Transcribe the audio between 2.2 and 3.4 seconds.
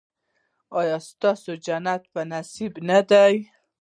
نصیب نه دی؟